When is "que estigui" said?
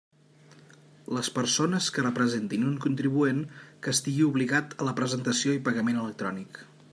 3.85-4.27